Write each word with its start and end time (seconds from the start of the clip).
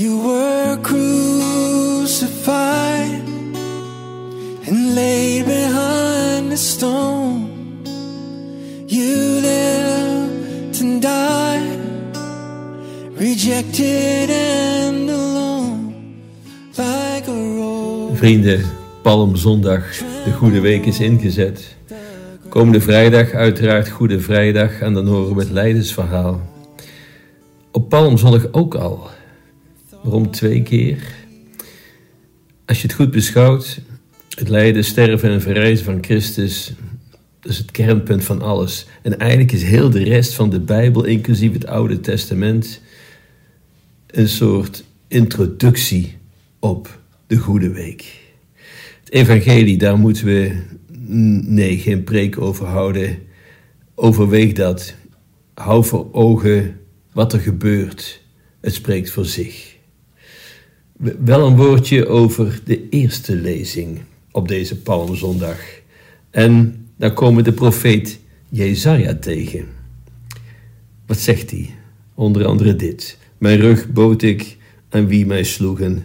You 0.00 0.16
were 0.24 0.78
crucified 0.80 2.08
and 4.66 4.94
laid 4.94 5.44
behind 5.44 6.50
the 6.50 6.56
stone. 6.56 7.48
You 8.86 9.40
lived 9.42 10.80
and 10.80 11.02
died, 11.02 11.80
rejected 13.14 14.30
and 14.30 15.10
alone, 15.10 15.94
like 16.78 17.28
a 17.28 17.32
rose. 17.32 18.16
Vrienden, 18.16 18.64
Palmzondag, 19.02 19.98
de 20.24 20.32
Goede 20.32 20.60
Week 20.60 20.86
is 20.86 21.00
ingezet. 21.00 21.76
Komende 22.48 22.80
vrijdag 22.80 23.32
uiteraard 23.32 23.88
Goede 23.88 24.20
Vrijdag 24.20 24.80
en 24.80 24.94
dan 24.94 25.06
horen 25.06 25.34
we 25.34 25.40
het 25.40 25.50
Leidensverhaal. 25.50 26.40
Op 27.70 27.88
Palmzondag 27.88 28.52
ook 28.52 28.74
al. 28.74 29.18
Waarom 30.02 30.30
twee 30.30 30.62
keer? 30.62 31.14
Als 32.66 32.80
je 32.80 32.86
het 32.86 32.96
goed 32.96 33.10
beschouwt, 33.10 33.80
het 34.34 34.48
lijden, 34.48 34.84
sterven 34.84 35.30
en 35.30 35.42
verrijzen 35.42 35.84
van 35.84 36.04
Christus, 36.04 36.72
dat 37.40 37.52
is 37.52 37.58
het 37.58 37.70
kernpunt 37.70 38.24
van 38.24 38.42
alles. 38.42 38.86
En 39.02 39.18
eigenlijk 39.18 39.52
is 39.52 39.62
heel 39.62 39.90
de 39.90 40.02
rest 40.02 40.34
van 40.34 40.50
de 40.50 40.60
Bijbel, 40.60 41.04
inclusief 41.04 41.52
het 41.52 41.66
Oude 41.66 42.00
Testament, 42.00 42.80
een 44.06 44.28
soort 44.28 44.84
introductie 45.08 46.16
op 46.58 47.00
de 47.26 47.36
Goede 47.36 47.70
Week. 47.70 48.04
Het 49.00 49.12
Evangelie, 49.12 49.78
daar 49.78 49.98
moeten 49.98 50.24
we, 50.24 50.62
nee, 51.46 51.78
geen 51.78 52.04
preek 52.04 52.40
over 52.40 52.66
houden. 52.66 53.18
Overweeg 53.94 54.52
dat. 54.52 54.94
Hou 55.54 55.84
voor 55.84 56.08
ogen 56.12 56.80
wat 57.12 57.32
er 57.32 57.40
gebeurt. 57.40 58.22
Het 58.60 58.74
spreekt 58.74 59.10
voor 59.10 59.26
zich. 59.26 59.78
Wel 61.00 61.46
een 61.46 61.56
woordje 61.56 62.06
over 62.06 62.60
de 62.64 62.88
eerste 62.88 63.36
lezing 63.36 64.00
op 64.30 64.48
deze 64.48 64.76
Palmzondag. 64.76 65.58
En 66.30 66.86
daar 66.96 67.12
komen 67.12 67.44
de 67.44 67.52
profeet 67.52 68.18
Jezaja 68.48 69.14
tegen. 69.14 69.64
Wat 71.06 71.18
zegt 71.18 71.50
hij? 71.50 71.70
Onder 72.14 72.46
andere 72.46 72.76
dit. 72.76 73.18
Mijn 73.38 73.60
rug 73.60 73.88
bood 73.92 74.22
ik 74.22 74.56
aan 74.88 75.06
wie 75.06 75.26
mij 75.26 75.42
sloegen, 75.44 76.02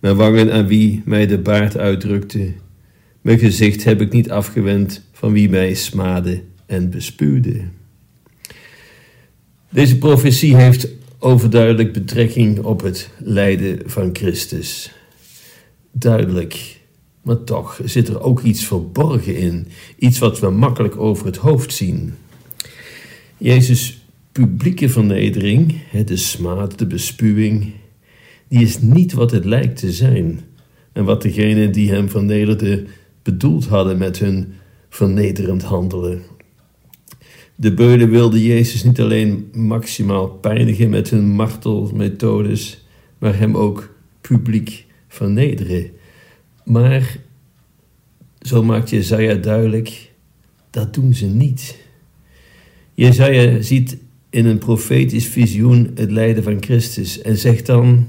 mijn 0.00 0.16
wangen 0.16 0.52
aan 0.52 0.66
wie 0.66 1.02
mij 1.04 1.26
de 1.26 1.38
baard 1.38 1.76
uitdrukte. 1.76 2.52
Mijn 3.20 3.38
gezicht 3.38 3.84
heb 3.84 4.00
ik 4.00 4.12
niet 4.12 4.30
afgewend 4.30 5.02
van 5.12 5.32
wie 5.32 5.48
mij 5.48 5.74
smaadde 5.74 6.42
en 6.66 6.90
bespuwde. 6.90 7.60
Deze 9.70 9.98
profetie 9.98 10.56
heeft 10.56 10.88
overduidelijk 11.18 11.92
betrekking 11.92 12.58
op 12.64 12.82
het 12.82 13.10
lijden 13.18 13.90
van 13.90 14.10
Christus. 14.12 14.92
Duidelijk, 15.92 16.80
maar 17.22 17.44
toch 17.44 17.80
zit 17.84 18.08
er 18.08 18.20
ook 18.20 18.40
iets 18.40 18.64
verborgen 18.64 19.36
in, 19.36 19.66
iets 19.98 20.18
wat 20.18 20.40
we 20.40 20.50
makkelijk 20.50 20.96
over 20.96 21.26
het 21.26 21.36
hoofd 21.36 21.74
zien. 21.74 22.14
Jezus' 23.36 24.04
publieke 24.32 24.88
vernedering, 24.88 25.74
de 26.04 26.16
smaad, 26.16 26.78
de 26.78 26.86
bespuwing, 26.86 27.72
die 28.48 28.62
is 28.62 28.80
niet 28.80 29.12
wat 29.12 29.30
het 29.30 29.44
lijkt 29.44 29.78
te 29.78 29.92
zijn 29.92 30.40
en 30.92 31.04
wat 31.04 31.22
degenen 31.22 31.72
die 31.72 31.90
hem 31.90 32.08
vernederden 32.08 32.86
bedoeld 33.22 33.66
hadden 33.66 33.98
met 33.98 34.18
hun 34.18 34.54
vernederend 34.88 35.62
handelen. 35.62 36.22
De 37.58 37.74
beulen 37.74 38.10
wilden 38.10 38.40
Jezus 38.40 38.84
niet 38.84 39.00
alleen 39.00 39.50
maximaal 39.52 40.28
pijnigen 40.28 40.90
met 40.90 41.10
hun 41.10 41.24
martelmethodes, 41.24 42.84
maar 43.18 43.38
hem 43.38 43.56
ook 43.56 43.94
publiek 44.20 44.84
vernederen. 45.08 45.90
Maar, 46.64 47.16
zo 48.40 48.62
maakt 48.62 48.90
Jezaja 48.90 49.34
duidelijk, 49.34 50.12
dat 50.70 50.94
doen 50.94 51.14
ze 51.14 51.26
niet. 51.26 51.78
Jezaja 52.94 53.62
ziet 53.62 53.96
in 54.30 54.46
een 54.46 54.58
profetisch 54.58 55.26
visioen 55.26 55.90
het 55.94 56.10
lijden 56.10 56.42
van 56.42 56.62
Christus 56.62 57.20
en 57.20 57.36
zegt 57.36 57.66
dan, 57.66 58.06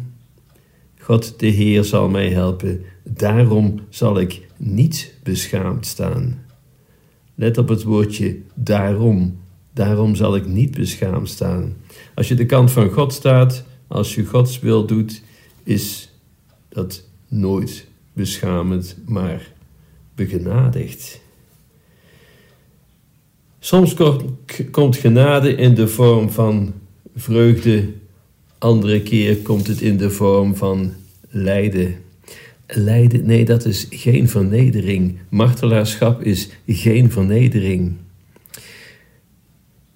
God 0.99 1.39
de 1.39 1.47
Heer 1.47 1.83
zal 1.83 2.09
mij 2.09 2.29
helpen, 2.29 2.81
daarom 3.03 3.79
zal 3.89 4.19
ik 4.19 4.47
niet 4.57 5.13
beschaamd 5.23 5.85
staan. 5.85 6.45
Let 7.39 7.57
op 7.57 7.67
het 7.67 7.83
woordje 7.83 8.37
daarom. 8.53 9.39
Daarom 9.73 10.15
zal 10.15 10.35
ik 10.35 10.45
niet 10.45 10.75
beschaamd 10.75 11.29
staan. 11.29 11.75
Als 12.15 12.27
je 12.27 12.35
de 12.35 12.45
kant 12.45 12.71
van 12.71 12.89
God 12.89 13.13
staat, 13.13 13.63
als 13.87 14.15
je 14.15 14.25
Gods 14.25 14.59
wil 14.59 14.85
doet, 14.85 15.21
is 15.63 16.13
dat 16.69 17.03
nooit 17.27 17.87
beschamend, 18.13 18.97
maar 19.05 19.51
begenadigd. 20.15 21.19
Soms 23.59 23.95
komt 24.71 24.97
genade 24.97 25.55
in 25.55 25.75
de 25.75 25.87
vorm 25.87 26.29
van 26.29 26.73
vreugde, 27.15 27.89
andere 28.57 29.01
keer 29.01 29.37
komt 29.37 29.67
het 29.67 29.81
in 29.81 29.97
de 29.97 30.09
vorm 30.09 30.55
van 30.55 30.93
lijden. 31.29 31.95
Lijden, 32.67 33.25
nee, 33.25 33.45
dat 33.45 33.65
is 33.65 33.87
geen 33.89 34.29
vernedering. 34.29 35.17
Martelaarschap 35.29 36.21
is 36.21 36.49
geen 36.67 37.11
vernedering. 37.11 37.95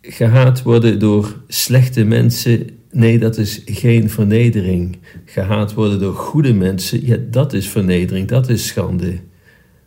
Gehaat 0.01 0.61
worden 0.61 0.99
door 0.99 1.43
slechte 1.47 2.03
mensen, 2.03 2.69
nee, 2.91 3.19
dat 3.19 3.37
is 3.37 3.61
geen 3.65 4.09
vernedering. 4.09 4.97
Gehaat 5.25 5.73
worden 5.73 5.99
door 5.99 6.13
goede 6.13 6.53
mensen, 6.53 7.05
ja, 7.05 7.17
dat 7.29 7.53
is 7.53 7.67
vernedering, 7.67 8.27
dat 8.27 8.49
is 8.49 8.67
schande. 8.67 9.19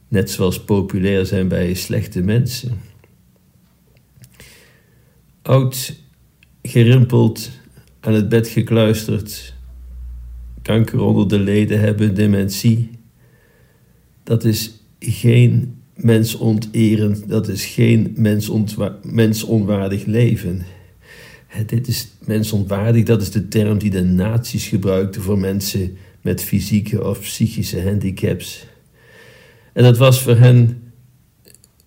Net 0.08 0.30
zoals 0.30 0.64
populair 0.64 1.26
zijn 1.26 1.48
bij 1.48 1.74
slechte 1.74 2.22
mensen. 2.22 2.80
Oud, 5.42 5.94
gerimpeld, 6.62 7.50
aan 8.00 8.14
het 8.14 8.28
bed 8.28 8.48
gekluisterd, 8.48 9.53
kanker 10.64 11.00
onder 11.00 11.28
de 11.28 11.38
leden 11.38 11.80
hebben, 11.80 12.14
dementie. 12.14 12.90
Dat 14.22 14.44
is 14.44 14.72
geen 14.98 15.74
mensonterend, 15.94 17.28
dat 17.28 17.48
is 17.48 17.64
geen 17.64 18.16
mensonwaardig 19.02 20.04
leven. 20.04 20.62
Dit 21.66 21.88
is 21.88 22.08
mensonwaardig, 22.26 23.04
dat 23.04 23.22
is 23.22 23.30
de 23.30 23.48
term 23.48 23.78
die 23.78 23.90
de 23.90 24.02
nazi's 24.02 24.66
gebruikten 24.66 25.22
voor 25.22 25.38
mensen 25.38 25.96
met 26.20 26.42
fysieke 26.42 27.04
of 27.04 27.20
psychische 27.20 27.82
handicaps. 27.82 28.66
En 29.72 29.82
dat 29.82 29.98
was 29.98 30.22
voor 30.22 30.36
hen 30.36 30.82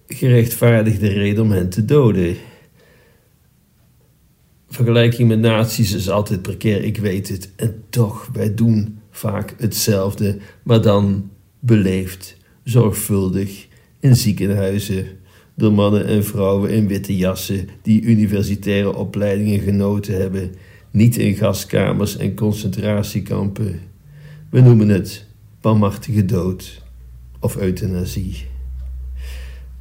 gerechtvaardigde 0.07 1.07
reden 1.07 1.43
om 1.43 1.51
hen 1.51 1.69
te 1.69 1.85
doden. 1.85 2.35
Vergelijking 4.69 5.27
met 5.27 5.39
nazi's 5.39 5.93
is 5.93 6.09
altijd 6.09 6.41
precair, 6.41 6.83
ik 6.83 6.97
weet 6.97 7.29
het. 7.29 7.51
En 7.55 7.83
toch, 7.89 8.29
wij 8.33 8.55
doen 8.55 8.99
vaak 9.11 9.53
hetzelfde, 9.57 10.37
maar 10.63 10.81
dan 10.81 11.29
beleefd, 11.59 12.37
zorgvuldig, 12.63 13.67
in 13.99 14.15
ziekenhuizen, 14.15 15.07
door 15.55 15.73
mannen 15.73 16.05
en 16.05 16.23
vrouwen 16.23 16.69
in 16.69 16.87
witte 16.87 17.17
jassen 17.17 17.67
die 17.81 18.01
universitaire 18.01 18.95
opleidingen 18.95 19.59
genoten 19.59 20.21
hebben, 20.21 20.51
niet 20.91 21.17
in 21.17 21.35
gaskamers 21.35 22.17
en 22.17 22.35
concentratiekampen. 22.35 23.79
We 24.49 24.61
noemen 24.61 24.89
het 24.89 25.25
barmhartige 25.61 26.25
dood 26.25 26.83
of 27.39 27.57
euthanasie. 27.57 28.45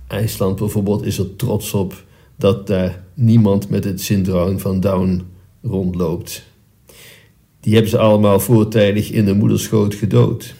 IJsland 0.06 0.56
bijvoorbeeld 0.58 1.05
is 1.05 1.19
er 1.19 1.37
trots 1.37 1.72
op 1.72 2.05
dat 2.36 2.66
daar 2.66 3.04
niemand 3.14 3.68
met 3.68 3.84
het 3.84 4.00
syndroom 4.00 4.58
van 4.58 4.80
Down 4.80 5.22
rondloopt. 5.62 6.44
Die 7.60 7.72
hebben 7.72 7.90
ze 7.90 7.98
allemaal 7.98 8.40
voortijdig 8.40 9.10
in 9.10 9.24
de 9.24 9.34
moederschoot 9.34 9.94
gedood. 9.94 10.54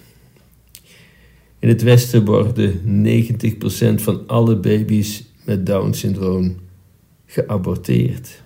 In 1.59 1.69
het 1.69 1.83
Westen 1.83 2.25
worden 2.25 3.07
90% 3.07 3.95
van 3.95 4.27
alle 4.27 4.57
baby's 4.57 5.25
met 5.45 5.67
Down-syndroom 5.67 6.57
geaborteerd. 7.27 8.43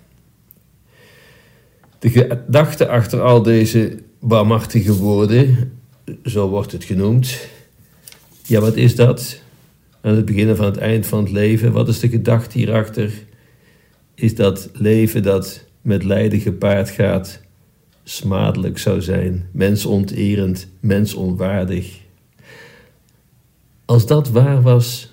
De 1.98 2.10
gedachte 2.10 2.88
achter 2.88 3.20
al 3.20 3.42
deze 3.42 3.98
barmhartige 4.20 4.94
woorden, 4.94 5.72
zo 6.24 6.48
wordt 6.48 6.72
het 6.72 6.84
genoemd. 6.84 7.48
Ja, 8.46 8.60
wat 8.60 8.76
is 8.76 8.94
dat? 8.96 9.40
Aan 10.00 10.16
het 10.16 10.24
begin 10.24 10.56
van 10.56 10.64
het 10.64 10.76
eind 10.76 11.06
van 11.06 11.22
het 11.22 11.32
leven, 11.32 11.72
wat 11.72 11.88
is 11.88 12.00
de 12.00 12.08
gedachte 12.08 12.58
hierachter? 12.58 13.12
Is 14.14 14.34
dat 14.34 14.70
leven 14.72 15.22
dat 15.22 15.64
met 15.82 16.04
lijden 16.04 16.40
gepaard 16.40 16.90
gaat, 16.90 17.40
smadelijk 18.04 18.78
zou 18.78 19.02
zijn, 19.02 19.48
mensonterend, 19.52 20.68
mensonwaardig. 20.80 22.00
Als 23.84 24.06
dat 24.06 24.30
waar 24.30 24.62
was, 24.62 25.12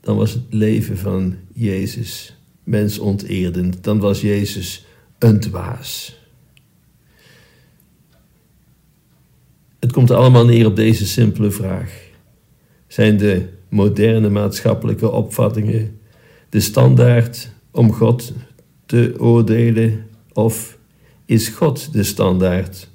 dan 0.00 0.16
was 0.16 0.32
het 0.32 0.42
leven 0.50 0.98
van 0.98 1.36
Jezus 1.52 2.36
mensonterend. 2.64 3.84
Dan 3.84 3.98
was 3.98 4.20
Jezus 4.20 4.86
een 5.18 5.40
dwaas. 5.40 6.18
Het 9.78 9.92
komt 9.92 10.10
allemaal 10.10 10.44
neer 10.44 10.66
op 10.66 10.76
deze 10.76 11.06
simpele 11.06 11.50
vraag. 11.50 12.08
Zijn 12.86 13.16
de 13.16 13.48
moderne 13.70 14.28
maatschappelijke 14.28 15.10
opvattingen 15.10 16.00
de 16.48 16.60
standaard 16.60 17.50
om 17.70 17.92
God 17.92 18.32
te 18.86 19.14
oordelen 19.18 20.06
of 20.32 20.78
is 21.24 21.48
God 21.48 21.92
de 21.92 22.02
standaard 22.02 22.88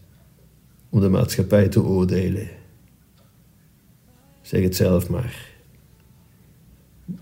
om 0.90 1.00
de 1.00 1.10
maatschappij 1.10 1.68
te 1.68 1.84
oordelen? 1.84 2.48
Zeg 4.42 4.62
het 4.62 4.76
zelf 4.76 5.10
maar. 5.10 5.54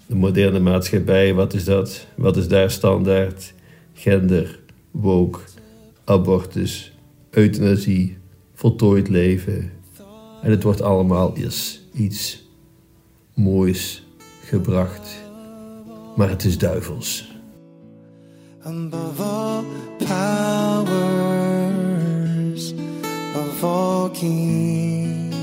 De 0.05 0.15
moderne 0.15 0.59
maatschappij, 0.59 1.33
wat 1.33 1.53
is 1.53 1.63
dat? 1.63 2.07
Wat 2.15 2.37
is 2.37 2.47
daar 2.47 2.71
standaard? 2.71 3.53
Gender, 3.93 4.59
woke, 4.91 5.39
abortus, 6.03 6.93
euthanasie, 7.29 8.17
voltooid 8.53 9.09
leven. 9.09 9.71
En 10.41 10.51
het 10.51 10.63
wordt 10.63 10.81
allemaal 10.81 11.37
iets 11.93 12.43
moois 13.33 14.03
gebracht. 14.43 15.21
Maar 16.15 16.29
het 16.29 16.43
is 16.43 16.57
duivels. 16.57 17.33
above 18.65 19.19
all 19.19 19.65
powers, 19.99 20.83
above 22.71 23.63
all 23.63 24.09
kings, 24.09 25.35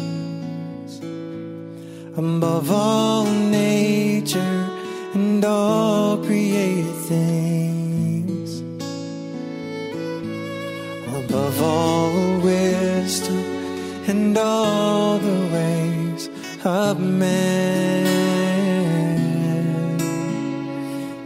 above 2.17 2.71
all 2.71 3.27
nature 3.27 4.71
and 5.13 5.45
all 5.45 6.17
created 6.25 6.95
things, 7.09 8.63
above 11.15 11.61
all 11.63 12.41
wisdom 12.41 13.45
and 14.09 14.39
all 14.39 15.19
the 15.19 15.49
ways 15.53 16.31
of 16.65 17.01
man. 17.01 18.07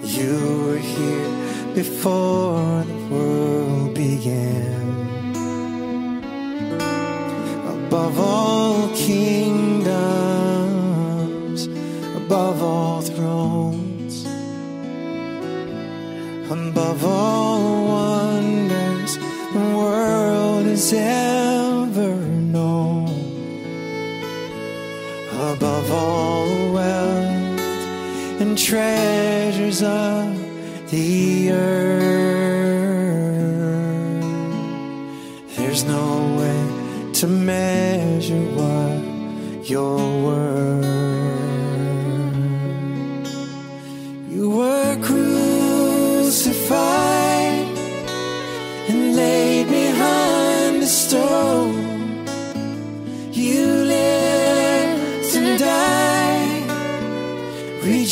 You 0.03 0.65
were 0.67 0.79
here 0.79 1.29
before 1.75 2.85
the 2.85 2.95
world 3.11 3.95
began. 3.95 4.83
Above 7.67 8.21
all 8.21 8.89
kingdoms, 8.95 9.89
above 12.17 12.63
all 12.63 13.01
thrones, 13.03 14.25
above 16.51 17.05
all 17.05 17.87
wonders 17.87 19.19
the 19.53 19.75
world 19.77 20.67
is 20.67 20.93
ever 20.93 21.34
above 25.35 25.91
all 25.91 26.73
wealth 26.73 27.61
and 28.41 28.57
treasures 28.57 29.83
of 29.83 30.27
the 30.91 31.51
earth. 31.51 32.35
There's 35.57 35.85
no 35.85 36.37
way 36.39 37.13
to 37.15 37.27
measure 37.27 38.45
what 38.59 39.69
you're 39.69 40.25
worth. 40.25 40.74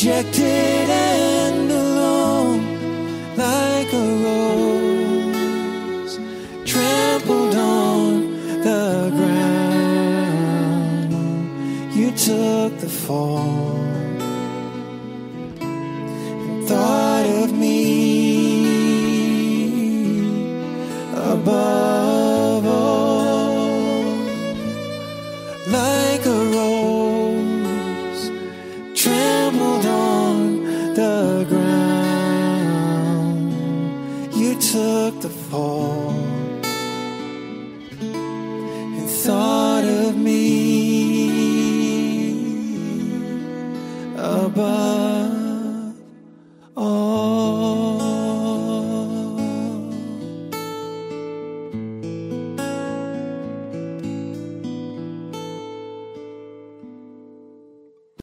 Rejected 0.03 0.91
and 0.91 1.71
alone, 1.71 2.61
like 3.37 3.93
a 3.93 3.97
rose 4.25 6.19
trampled 6.65 7.55
on 7.55 8.33
the 8.65 9.11
ground. 9.15 9.53
You 11.95 12.11
took 12.11 12.79
the 12.81 12.89
fall 12.89 13.77
and 15.61 16.67
thought 16.67 17.02
me 44.23 44.29
above 44.29 45.42